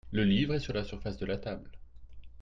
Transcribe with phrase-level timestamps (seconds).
[0.11, 1.69] Le livre est sur la surface de la table.